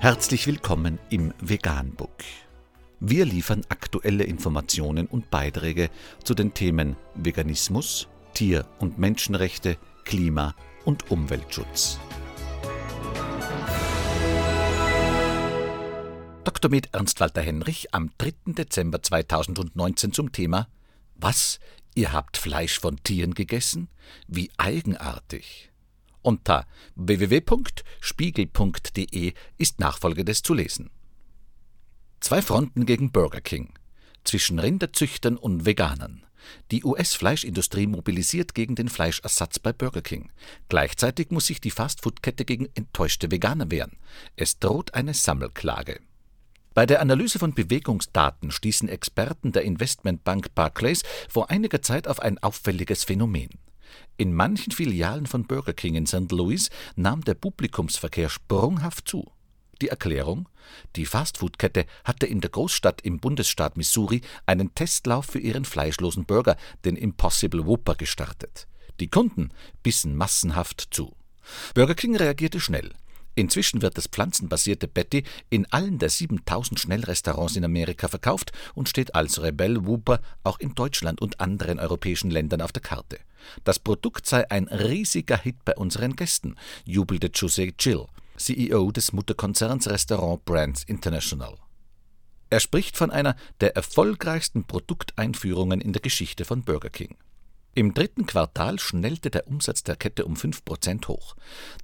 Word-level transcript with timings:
Herzlich 0.00 0.46
willkommen 0.46 1.00
im 1.10 1.34
Veganbook. 1.40 2.22
Wir 3.00 3.24
liefern 3.24 3.62
aktuelle 3.68 4.22
Informationen 4.22 5.08
und 5.08 5.28
Beiträge 5.28 5.90
zu 6.22 6.34
den 6.34 6.54
Themen 6.54 6.94
Veganismus, 7.16 8.06
Tier- 8.32 8.64
und 8.78 9.00
Menschenrechte, 9.00 9.76
Klima- 10.04 10.54
und 10.84 11.10
Umweltschutz. 11.10 11.98
Dr. 16.44 16.70
Med 16.70 16.90
Ernst 16.92 17.18
Walter 17.18 17.42
Henrich 17.42 17.92
am 17.92 18.10
3. 18.18 18.52
Dezember 18.52 19.02
2019 19.02 20.12
zum 20.12 20.30
Thema 20.30 20.68
Was? 21.16 21.58
Ihr 21.96 22.12
habt 22.12 22.36
Fleisch 22.36 22.78
von 22.78 23.02
Tieren 23.02 23.34
gegessen? 23.34 23.88
Wie 24.28 24.52
eigenartig. 24.58 25.72
Unter 26.22 26.66
www.spiegel.de 26.96 29.32
ist 29.56 29.80
Nachfolgendes 29.80 30.42
zu 30.42 30.54
lesen. 30.54 30.90
Zwei 32.20 32.42
Fronten 32.42 32.86
gegen 32.86 33.12
Burger 33.12 33.40
King. 33.40 33.72
Zwischen 34.24 34.58
Rinderzüchtern 34.58 35.36
und 35.36 35.64
Veganern. 35.64 36.24
Die 36.70 36.84
US-Fleischindustrie 36.84 37.86
mobilisiert 37.86 38.54
gegen 38.54 38.74
den 38.74 38.88
Fleischersatz 38.88 39.58
bei 39.58 39.72
Burger 39.72 40.02
King. 40.02 40.30
Gleichzeitig 40.68 41.30
muss 41.30 41.46
sich 41.46 41.60
die 41.60 41.70
Fastfood-Kette 41.70 42.44
gegen 42.44 42.68
enttäuschte 42.74 43.30
Veganer 43.30 43.70
wehren. 43.70 43.96
Es 44.36 44.58
droht 44.58 44.94
eine 44.94 45.14
Sammelklage. 45.14 46.00
Bei 46.74 46.86
der 46.86 47.00
Analyse 47.00 47.38
von 47.38 47.54
Bewegungsdaten 47.54 48.50
stießen 48.50 48.88
Experten 48.88 49.52
der 49.52 49.62
Investmentbank 49.62 50.54
Barclays 50.54 51.02
vor 51.28 51.50
einiger 51.50 51.82
Zeit 51.82 52.06
auf 52.06 52.20
ein 52.20 52.38
auffälliges 52.38 53.04
Phänomen. 53.04 53.50
In 54.16 54.34
manchen 54.34 54.72
Filialen 54.72 55.26
von 55.26 55.46
Burger 55.46 55.72
King 55.72 55.94
in 55.94 56.06
St. 56.06 56.30
Louis 56.32 56.70
nahm 56.96 57.22
der 57.24 57.34
Publikumsverkehr 57.34 58.28
sprunghaft 58.28 59.08
zu. 59.08 59.30
Die 59.80 59.88
Erklärung? 59.88 60.48
Die 60.96 61.06
Fastfood-Kette 61.06 61.86
hatte 62.04 62.26
in 62.26 62.40
der 62.40 62.50
Großstadt 62.50 63.00
im 63.02 63.20
Bundesstaat 63.20 63.76
Missouri 63.76 64.22
einen 64.44 64.74
Testlauf 64.74 65.26
für 65.26 65.38
ihren 65.38 65.64
fleischlosen 65.64 66.24
Burger, 66.24 66.56
den 66.84 66.96
Impossible 66.96 67.66
Whopper, 67.66 67.94
gestartet. 67.94 68.66
Die 69.00 69.08
Kunden 69.08 69.50
bissen 69.82 70.16
massenhaft 70.16 70.88
zu. 70.90 71.14
Burger 71.74 71.94
King 71.94 72.16
reagierte 72.16 72.60
schnell. 72.60 72.92
Inzwischen 73.38 73.82
wird 73.82 73.96
das 73.96 74.08
pflanzenbasierte 74.08 74.88
Patty 74.88 75.22
in 75.48 75.64
allen 75.70 76.00
der 76.00 76.08
7000 76.08 76.80
Schnellrestaurants 76.80 77.54
in 77.54 77.64
Amerika 77.64 78.08
verkauft 78.08 78.50
und 78.74 78.88
steht 78.88 79.14
als 79.14 79.40
Rebel 79.40 79.86
Whopper 79.86 80.20
auch 80.42 80.58
in 80.58 80.74
Deutschland 80.74 81.20
und 81.20 81.38
anderen 81.38 81.78
europäischen 81.78 82.32
Ländern 82.32 82.60
auf 82.60 82.72
der 82.72 82.82
Karte. 82.82 83.20
Das 83.62 83.78
Produkt 83.78 84.26
sei 84.26 84.50
ein 84.50 84.66
riesiger 84.66 85.38
Hit 85.38 85.64
bei 85.64 85.76
unseren 85.76 86.16
Gästen, 86.16 86.56
jubelte 86.84 87.30
Jose 87.32 87.76
Chill, 87.76 88.06
CEO 88.36 88.90
des 88.90 89.12
Mutterkonzerns 89.12 89.88
Restaurant 89.88 90.44
Brands 90.44 90.82
International. 90.82 91.54
Er 92.50 92.58
spricht 92.58 92.96
von 92.96 93.12
einer 93.12 93.36
der 93.60 93.76
erfolgreichsten 93.76 94.64
Produkteinführungen 94.64 95.80
in 95.80 95.92
der 95.92 96.02
Geschichte 96.02 96.44
von 96.44 96.64
Burger 96.64 96.90
King. 96.90 97.16
Im 97.78 97.94
dritten 97.94 98.26
Quartal 98.26 98.80
schnellte 98.80 99.30
der 99.30 99.46
Umsatz 99.46 99.84
der 99.84 99.94
Kette 99.94 100.24
um 100.24 100.34
5% 100.34 101.06
hoch. 101.06 101.36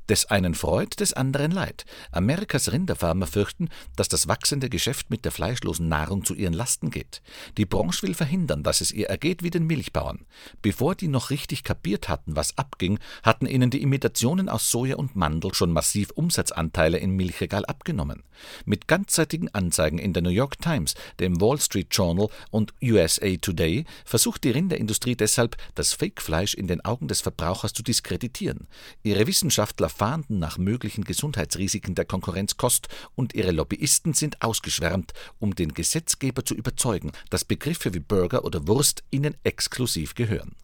Des 0.09 0.27
einen 0.27 0.57
freut, 0.57 0.99
des 0.99 1.13
anderen 1.13 1.53
leid. 1.53 1.87
Amerikas 2.11 2.73
Rinderfarmer 2.73 3.29
fürchten, 3.29 3.69
dass 3.95 4.09
das 4.09 4.27
wachsende 4.27 4.69
Geschäft 4.69 5.09
mit 5.11 5.25
der 5.25 5.31
fleischlosen 5.31 5.89
Nahrung 5.89 6.25
zu 6.25 6.35
ihren 6.35 6.53
Lasten 6.53 6.91
geht. 6.91 7.23
Die 7.59 7.65
Branche 7.65 8.03
will 8.03 8.15
verhindern, 8.15 8.65
dass 8.65 8.81
es 8.81 8.91
ihr 8.91 9.09
ergeht 9.09 9.45
wie 9.45 9.51
den 9.51 9.69
Milchbauern. 9.69 10.27
Bevor 10.63 10.97
die 10.97 11.07
noch 11.07 11.31
richtig 11.31 11.63
kapiert 11.63 12.09
hatten, 12.09 12.35
was 12.35 12.59
abging, 12.59 12.99
hatten 13.23 13.47
ihnen 13.47 13.71
die 13.71 13.81
Imitationen 13.81 14.49
aus 14.49 14.73
Soja 14.73 14.97
und 14.97 15.15
Mandel 15.15 15.55
schon 15.55 15.71
massiv 15.71 16.11
Umsatzanteile 16.11 16.99
im 16.99 17.15
Milchregal 17.15 17.65
abgenommen. 17.67 18.25
Mit 18.65 18.89
ganzzeitigen 18.89 19.55
Anzeigen 19.55 19.99
in 19.99 20.13
der 20.13 20.25
New 20.25 20.31
York 20.31 20.59
Times, 20.59 20.95
dem 21.21 21.41
Wall 21.41 21.61
Street 21.61 21.89
Journal 21.93 22.31
und 22.51 22.75
USA 22.83 23.37
Today 23.41 23.85
versucht 24.05 24.43
die 24.43 24.51
Rinderindustrie 24.51 25.15
deshalb, 25.15 25.57
das 25.77 25.84
das 25.85 25.93
Fake-Fleisch 25.93 26.55
in 26.55 26.67
den 26.67 26.83
Augen 26.83 27.09
des 27.09 27.21
Verbrauchers 27.21 27.75
zu 27.75 27.83
diskreditieren. 27.83 28.69
Ihre 29.03 29.27
Wissenschaftler 29.27 29.91
fahnden 29.91 30.39
nach 30.39 30.57
möglichen 30.57 31.05
Gesundheitsrisiken 31.05 31.95
der 31.95 32.07
Konkurrenz 32.07 32.57
Kost 32.57 32.89
und 33.15 33.35
ihre 33.35 33.51
Lobbyisten 33.51 34.15
sind 34.15 34.41
ausgeschwärmt, 34.41 35.13
um 35.41 35.55
den 35.55 35.75
Gesetzgeber 35.75 36.43
zu 36.43 36.55
überzeugen, 36.55 37.13
dass 37.29 37.45
Begriffe 37.45 37.93
wie 37.93 38.01
Burger 38.01 38.47
oder 38.47 38.67
Wurst 38.67 39.05
ihnen 39.11 39.37
exklusiv 39.45 40.15
gehören. 40.15 40.57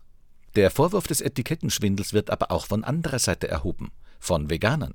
Der 0.56 0.70
Vorwurf 0.70 1.06
des 1.06 1.20
Etikettenschwindels 1.20 2.14
wird 2.14 2.30
aber 2.30 2.50
auch 2.50 2.64
von 2.64 2.82
anderer 2.82 3.18
Seite 3.18 3.46
erhoben, 3.46 3.92
von 4.20 4.48
Veganern. 4.48 4.94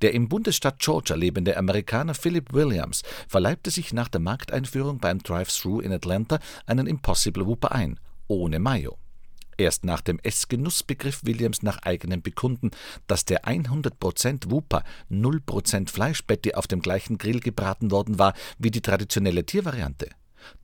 Der 0.00 0.14
im 0.14 0.30
Bundesstaat 0.30 0.78
Georgia 0.78 1.14
lebende 1.14 1.58
Amerikaner 1.58 2.14
Philip 2.14 2.54
Williams 2.54 3.02
verleibte 3.28 3.70
sich 3.70 3.92
nach 3.92 4.08
der 4.08 4.22
Markteinführung 4.22 4.98
beim 4.98 5.18
Drive-Thru 5.18 5.80
in 5.80 5.92
Atlanta 5.92 6.38
einen 6.64 6.86
Impossible 6.86 7.46
Whopper 7.46 7.72
ein, 7.72 8.00
ohne 8.28 8.60
Mayo. 8.60 8.96
Erst 9.58 9.84
nach 9.84 10.00
dem 10.00 10.20
Essgenuss 10.20 10.84
begriff 10.84 11.22
Williams 11.24 11.62
nach 11.62 11.78
eigenem 11.82 12.22
Bekunden, 12.22 12.70
dass 13.08 13.24
der 13.24 13.44
100% 13.44 14.50
Whooper 14.50 14.84
0% 15.10 15.90
Fleischbetty 15.90 16.54
auf 16.54 16.68
dem 16.68 16.80
gleichen 16.80 17.18
Grill 17.18 17.40
gebraten 17.40 17.90
worden 17.90 18.20
war 18.20 18.34
wie 18.58 18.70
die 18.70 18.80
traditionelle 18.80 19.44
Tiervariante. 19.44 20.08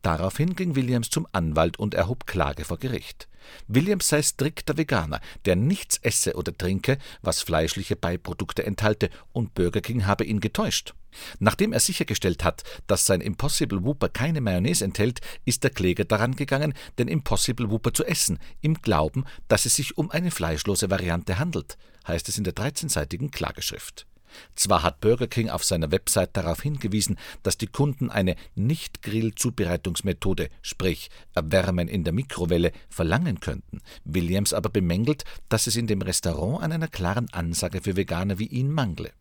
Daraufhin 0.02 0.54
ging 0.54 0.76
Williams 0.76 1.10
zum 1.10 1.26
Anwalt 1.32 1.76
und 1.78 1.94
erhob 1.94 2.26
Klage 2.26 2.64
vor 2.64 2.78
Gericht. 2.78 3.28
Williams 3.66 4.08
sei 4.08 4.22
strikter 4.22 4.76
Veganer, 4.76 5.20
der 5.44 5.56
nichts 5.56 5.98
esse 5.98 6.36
oder 6.36 6.56
trinke, 6.56 6.98
was 7.20 7.42
fleischliche 7.42 7.96
Beiprodukte 7.96 8.64
enthalte, 8.64 9.10
und 9.32 9.54
Burger 9.54 9.80
King 9.80 10.06
habe 10.06 10.24
ihn 10.24 10.38
getäuscht. 10.38 10.94
Nachdem 11.38 11.72
er 11.72 11.80
sichergestellt 11.80 12.44
hat, 12.44 12.62
dass 12.86 13.06
sein 13.06 13.20
Impossible 13.20 13.84
Whopper 13.84 14.08
keine 14.08 14.40
Mayonnaise 14.40 14.84
enthält, 14.84 15.20
ist 15.44 15.64
der 15.64 15.70
Kläger 15.70 16.04
daran 16.04 16.36
gegangen, 16.36 16.74
den 16.98 17.08
Impossible 17.08 17.70
Whopper 17.70 17.92
zu 17.92 18.04
essen, 18.04 18.38
im 18.60 18.74
Glauben, 18.74 19.24
dass 19.48 19.66
es 19.66 19.74
sich 19.74 19.96
um 19.98 20.10
eine 20.10 20.30
fleischlose 20.30 20.90
Variante 20.90 21.38
handelt, 21.38 21.76
heißt 22.06 22.28
es 22.28 22.38
in 22.38 22.44
der 22.44 22.54
13-seitigen 22.54 23.30
Klageschrift. 23.30 24.06
Zwar 24.54 24.82
hat 24.82 25.00
Burger 25.00 25.26
King 25.26 25.48
auf 25.48 25.64
seiner 25.64 25.90
Website 25.90 26.36
darauf 26.36 26.62
hingewiesen, 26.62 27.18
dass 27.42 27.58
die 27.58 27.66
Kunden 27.66 28.10
eine 28.10 28.36
Nicht-Grill-Zubereitungsmethode, 28.54 30.50
sprich 30.62 31.10
Erwärmen 31.34 31.88
in 31.88 32.04
der 32.04 32.12
Mikrowelle, 32.12 32.72
verlangen 32.88 33.40
könnten. 33.40 33.80
Williams 34.04 34.52
aber 34.52 34.70
bemängelt, 34.70 35.24
dass 35.48 35.66
es 35.66 35.76
in 35.76 35.86
dem 35.86 36.02
Restaurant 36.02 36.62
an 36.62 36.72
einer 36.72 36.88
klaren 36.88 37.32
Ansage 37.32 37.80
für 37.82 37.96
Veganer 37.96 38.38
wie 38.38 38.46
ihn 38.46 38.70
mangle. 38.70 39.12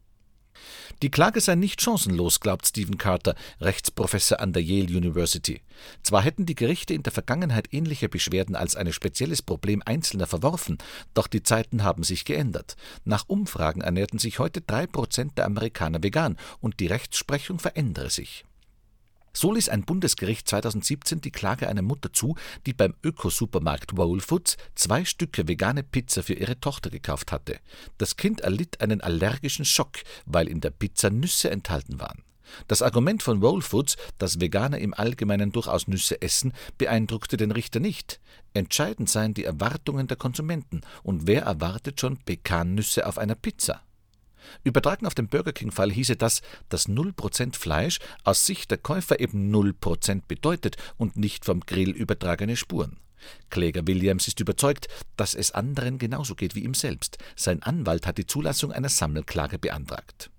Die 1.01 1.11
Klage 1.11 1.41
sei 1.41 1.55
nicht 1.55 1.81
chancenlos, 1.81 2.39
glaubt 2.39 2.67
Stephen 2.67 2.97
Carter, 2.97 3.35
Rechtsprofessor 3.59 4.39
an 4.39 4.53
der 4.53 4.63
Yale 4.63 4.95
University. 4.95 5.61
Zwar 6.01 6.21
hätten 6.21 6.45
die 6.45 6.55
Gerichte 6.55 6.93
in 6.93 7.03
der 7.03 7.11
Vergangenheit 7.11 7.73
ähnliche 7.73 8.09
Beschwerden 8.09 8.55
als 8.55 8.75
ein 8.75 8.91
spezielles 8.93 9.41
Problem 9.41 9.81
Einzelner 9.85 10.27
verworfen, 10.27 10.77
doch 11.13 11.27
die 11.27 11.43
Zeiten 11.43 11.83
haben 11.83 12.03
sich 12.03 12.25
geändert. 12.25 12.75
Nach 13.03 13.25
Umfragen 13.27 13.81
ernährten 13.81 14.19
sich 14.19 14.39
heute 14.39 14.61
drei 14.61 14.87
Prozent 14.87 15.37
der 15.37 15.45
Amerikaner 15.45 16.03
vegan 16.03 16.37
und 16.61 16.79
die 16.79 16.87
Rechtsprechung 16.87 17.59
verändere 17.59 18.09
sich. 18.09 18.45
So 19.35 19.51
ließ 19.51 19.69
ein 19.69 19.83
Bundesgericht 19.83 20.47
2017 20.47 21.19
die 21.19 21.31
Klage 21.31 21.67
einer 21.67 21.81
Mutter 21.81 22.13
zu, 22.13 22.35
die 22.67 22.73
beim 22.73 22.93
Ökosupermarkt 23.03 23.97
Whole 23.97 24.21
Foods 24.21 24.57
zwei 24.75 25.05
Stücke 25.05 25.47
vegane 25.47 25.81
Pizza 25.81 26.21
für 26.21 26.35
ihre 26.35 26.59
Tochter 26.59 26.91
gekauft 26.91 27.31
hatte. 27.31 27.59
Das 27.97 28.15
Kind 28.15 28.41
erlitt 28.41 28.79
einen 28.79 29.01
allergischen 29.01 29.65
Schock, 29.65 30.03
weil 30.27 30.47
in 30.47 30.61
der 30.61 30.69
Pizza 30.69 31.09
Nüsse 31.09 31.49
enthalten 31.49 31.99
waren. 31.99 32.23
Das 32.67 32.83
Argument 32.83 33.23
von 33.23 33.41
Whole 33.41 33.63
Foods, 33.63 33.97
dass 34.19 34.39
Veganer 34.39 34.77
im 34.77 34.93
Allgemeinen 34.93 35.51
durchaus 35.51 35.87
Nüsse 35.87 36.21
essen, 36.21 36.53
beeindruckte 36.77 37.35
den 37.35 37.49
Richter 37.49 37.79
nicht. 37.79 38.19
Entscheidend 38.53 39.09
seien 39.09 39.33
die 39.33 39.45
Erwartungen 39.45 40.07
der 40.07 40.17
Konsumenten, 40.17 40.81
und 41.01 41.25
wer 41.25 41.41
erwartet 41.43 41.99
schon 41.99 42.17
Pekannüsse 42.17 43.07
auf 43.07 43.17
einer 43.17 43.35
Pizza? 43.35 43.81
Übertragen 44.63 45.05
auf 45.05 45.15
den 45.15 45.27
Burger 45.27 45.53
King-Fall 45.53 45.91
hieße 45.91 46.15
das, 46.15 46.41
dass 46.69 46.87
0% 46.87 47.55
Fleisch 47.55 47.99
aus 48.23 48.45
Sicht 48.45 48.71
der 48.71 48.77
Käufer 48.77 49.19
eben 49.19 49.53
0% 49.53 50.23
bedeutet 50.27 50.77
und 50.97 51.17
nicht 51.17 51.45
vom 51.45 51.61
Grill 51.61 51.91
übertragene 51.91 52.55
Spuren. 52.55 52.99
Kläger 53.49 53.87
Williams 53.87 54.27
ist 54.27 54.39
überzeugt, 54.39 54.87
dass 55.15 55.33
es 55.33 55.51
anderen 55.51 55.97
genauso 55.97 56.35
geht 56.35 56.55
wie 56.55 56.63
ihm 56.63 56.73
selbst. 56.73 57.17
Sein 57.35 57.63
Anwalt 57.63 58.05
hat 58.05 58.17
die 58.17 58.27
Zulassung 58.27 58.71
einer 58.71 58.89
Sammelklage 58.89 59.59
beantragt. 59.59 60.29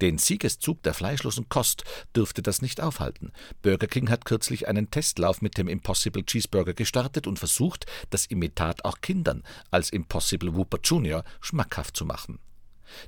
Den 0.00 0.18
Siegeszug 0.18 0.82
der 0.84 0.94
fleischlosen 0.94 1.48
Kost 1.48 1.82
dürfte 2.14 2.40
das 2.40 2.62
nicht 2.62 2.80
aufhalten. 2.80 3.32
Burger 3.62 3.88
King 3.88 4.10
hat 4.10 4.24
kürzlich 4.24 4.68
einen 4.68 4.90
Testlauf 4.90 5.42
mit 5.42 5.58
dem 5.58 5.66
Impossible 5.66 6.24
Cheeseburger 6.24 6.74
gestartet 6.74 7.26
und 7.26 7.38
versucht, 7.38 7.86
das 8.10 8.26
Imitat 8.26 8.84
auch 8.84 9.00
Kindern 9.00 9.42
als 9.72 9.90
Impossible 9.90 10.54
Whooper 10.54 10.78
Jr. 10.84 11.24
schmackhaft 11.40 11.96
zu 11.96 12.04
machen. 12.04 12.38